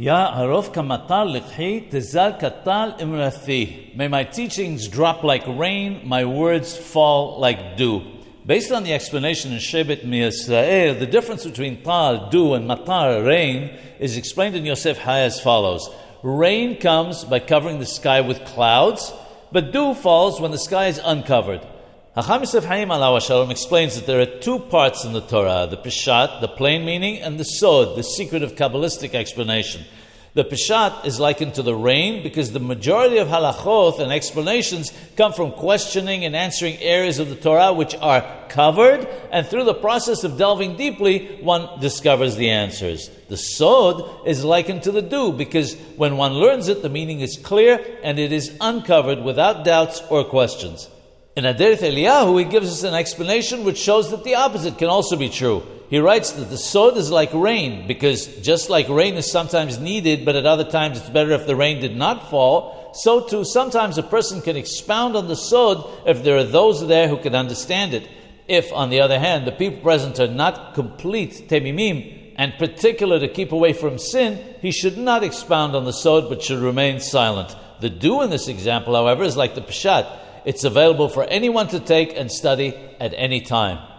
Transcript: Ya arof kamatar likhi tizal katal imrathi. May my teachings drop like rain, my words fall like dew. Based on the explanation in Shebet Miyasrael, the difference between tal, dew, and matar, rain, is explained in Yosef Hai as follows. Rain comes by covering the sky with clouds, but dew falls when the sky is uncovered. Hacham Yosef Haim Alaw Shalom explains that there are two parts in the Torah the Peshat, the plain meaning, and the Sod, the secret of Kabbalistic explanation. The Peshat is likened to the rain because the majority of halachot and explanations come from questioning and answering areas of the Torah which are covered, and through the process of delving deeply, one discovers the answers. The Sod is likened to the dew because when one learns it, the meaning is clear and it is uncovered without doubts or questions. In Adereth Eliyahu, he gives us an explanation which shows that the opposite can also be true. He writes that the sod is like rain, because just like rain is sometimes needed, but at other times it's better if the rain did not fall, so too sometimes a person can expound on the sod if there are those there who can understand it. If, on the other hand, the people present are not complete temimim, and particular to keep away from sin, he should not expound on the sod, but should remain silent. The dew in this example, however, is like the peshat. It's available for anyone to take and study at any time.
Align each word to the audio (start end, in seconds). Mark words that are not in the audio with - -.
Ya 0.00 0.32
arof 0.32 0.72
kamatar 0.72 1.28
likhi 1.28 1.90
tizal 1.90 2.40
katal 2.40 2.98
imrathi. 2.98 3.94
May 3.94 4.08
my 4.08 4.24
teachings 4.24 4.88
drop 4.88 5.22
like 5.22 5.42
rain, 5.46 6.00
my 6.08 6.24
words 6.24 6.74
fall 6.74 7.38
like 7.38 7.76
dew. 7.76 8.00
Based 8.46 8.72
on 8.72 8.84
the 8.84 8.94
explanation 8.94 9.52
in 9.52 9.58
Shebet 9.58 10.06
Miyasrael, 10.06 10.98
the 10.98 11.04
difference 11.04 11.44
between 11.44 11.82
tal, 11.82 12.30
dew, 12.30 12.54
and 12.54 12.66
matar, 12.66 13.26
rain, 13.26 13.76
is 13.98 14.16
explained 14.16 14.56
in 14.56 14.64
Yosef 14.64 14.96
Hai 14.96 15.20
as 15.20 15.38
follows. 15.38 15.90
Rain 16.22 16.78
comes 16.78 17.24
by 17.24 17.38
covering 17.38 17.78
the 17.78 17.84
sky 17.84 18.22
with 18.22 18.42
clouds, 18.46 19.12
but 19.52 19.70
dew 19.70 19.92
falls 19.92 20.40
when 20.40 20.50
the 20.50 20.56
sky 20.56 20.86
is 20.86 20.98
uncovered. 21.04 21.60
Hacham 22.16 22.40
Yosef 22.40 22.64
Haim 22.64 22.88
Alaw 22.88 23.24
Shalom 23.24 23.52
explains 23.52 23.94
that 23.94 24.04
there 24.04 24.20
are 24.20 24.26
two 24.26 24.58
parts 24.58 25.04
in 25.04 25.12
the 25.12 25.20
Torah 25.20 25.68
the 25.70 25.76
Peshat, 25.76 26.40
the 26.40 26.48
plain 26.48 26.84
meaning, 26.84 27.22
and 27.22 27.38
the 27.38 27.44
Sod, 27.44 27.96
the 27.96 28.02
secret 28.02 28.42
of 28.42 28.56
Kabbalistic 28.56 29.14
explanation. 29.14 29.84
The 30.34 30.42
Peshat 30.42 31.06
is 31.06 31.20
likened 31.20 31.54
to 31.54 31.62
the 31.62 31.76
rain 31.76 32.24
because 32.24 32.50
the 32.50 32.58
majority 32.58 33.18
of 33.18 33.28
halachot 33.28 34.00
and 34.00 34.10
explanations 34.10 34.92
come 35.16 35.32
from 35.32 35.52
questioning 35.52 36.24
and 36.24 36.34
answering 36.34 36.78
areas 36.78 37.20
of 37.20 37.28
the 37.28 37.36
Torah 37.36 37.72
which 37.72 37.94
are 37.94 38.26
covered, 38.48 39.06
and 39.30 39.46
through 39.46 39.64
the 39.64 39.74
process 39.74 40.24
of 40.24 40.36
delving 40.36 40.76
deeply, 40.76 41.38
one 41.42 41.78
discovers 41.78 42.34
the 42.34 42.50
answers. 42.50 43.08
The 43.28 43.36
Sod 43.36 44.26
is 44.26 44.44
likened 44.44 44.82
to 44.82 44.90
the 44.90 45.00
dew 45.00 45.32
because 45.32 45.76
when 45.94 46.16
one 46.16 46.32
learns 46.32 46.66
it, 46.66 46.82
the 46.82 46.88
meaning 46.88 47.20
is 47.20 47.38
clear 47.40 47.78
and 48.02 48.18
it 48.18 48.32
is 48.32 48.56
uncovered 48.60 49.22
without 49.22 49.64
doubts 49.64 50.02
or 50.10 50.24
questions. 50.24 50.88
In 51.36 51.44
Adereth 51.44 51.78
Eliyahu, 51.78 52.40
he 52.40 52.44
gives 52.44 52.68
us 52.68 52.82
an 52.82 52.94
explanation 52.94 53.62
which 53.64 53.78
shows 53.78 54.10
that 54.10 54.24
the 54.24 54.34
opposite 54.34 54.78
can 54.78 54.88
also 54.88 55.16
be 55.16 55.28
true. 55.28 55.62
He 55.88 56.00
writes 56.00 56.32
that 56.32 56.50
the 56.50 56.58
sod 56.58 56.96
is 56.96 57.10
like 57.10 57.32
rain, 57.32 57.86
because 57.86 58.26
just 58.38 58.68
like 58.68 58.88
rain 58.88 59.14
is 59.14 59.30
sometimes 59.30 59.78
needed, 59.78 60.24
but 60.24 60.34
at 60.34 60.44
other 60.44 60.68
times 60.68 60.98
it's 60.98 61.08
better 61.08 61.30
if 61.30 61.46
the 61.46 61.54
rain 61.54 61.80
did 61.80 61.96
not 61.96 62.30
fall, 62.30 62.90
so 62.94 63.20
too 63.20 63.44
sometimes 63.44 63.96
a 63.96 64.02
person 64.02 64.40
can 64.40 64.56
expound 64.56 65.14
on 65.14 65.28
the 65.28 65.36
sod 65.36 65.88
if 66.04 66.24
there 66.24 66.36
are 66.36 66.44
those 66.44 66.84
there 66.88 67.06
who 67.06 67.16
can 67.16 67.36
understand 67.36 67.94
it. 67.94 68.08
If, 68.48 68.72
on 68.72 68.90
the 68.90 69.00
other 69.00 69.20
hand, 69.20 69.46
the 69.46 69.52
people 69.52 69.80
present 69.80 70.18
are 70.18 70.26
not 70.26 70.74
complete 70.74 71.48
temimim, 71.48 72.32
and 72.34 72.54
particular 72.54 73.20
to 73.20 73.28
keep 73.28 73.52
away 73.52 73.72
from 73.72 73.98
sin, 73.98 74.56
he 74.60 74.72
should 74.72 74.98
not 74.98 75.22
expound 75.22 75.76
on 75.76 75.84
the 75.84 75.92
sod, 75.92 76.28
but 76.28 76.42
should 76.42 76.58
remain 76.58 76.98
silent. 76.98 77.54
The 77.80 77.90
dew 77.90 78.22
in 78.22 78.30
this 78.30 78.48
example, 78.48 78.94
however, 78.94 79.22
is 79.22 79.36
like 79.36 79.54
the 79.54 79.60
peshat. 79.60 80.18
It's 80.44 80.64
available 80.64 81.08
for 81.08 81.24
anyone 81.24 81.68
to 81.68 81.80
take 81.80 82.16
and 82.16 82.30
study 82.30 82.74
at 82.98 83.14
any 83.16 83.40
time. 83.40 83.89